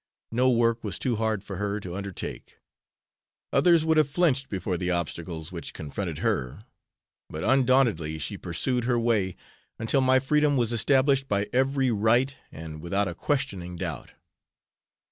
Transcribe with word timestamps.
No 0.31 0.49
work 0.49 0.83
was 0.83 0.97
too 0.97 1.17
hard 1.17 1.43
for 1.43 1.57
her 1.57 1.79
to 1.79 1.95
undertake. 1.95 2.57
Others 3.53 3.85
would 3.85 3.97
have 3.97 4.09
flinched 4.09 4.49
before 4.49 4.75
the 4.75 4.89
obstacles 4.89 5.51
which 5.51 5.75
confronted 5.75 6.17
her, 6.25 6.63
but 7.29 7.43
undauntedly 7.43 8.17
she 8.17 8.35
pursued 8.35 8.85
her 8.85 8.97
way, 8.97 9.35
until 9.77 10.01
my 10.01 10.17
freedom 10.17 10.57
was 10.57 10.73
established 10.73 11.27
by 11.27 11.47
every 11.53 11.91
right 11.91 12.35
and 12.51 12.81
without 12.81 13.07
a 13.07 13.13
questioning 13.13 13.75
doubt! 13.75 14.13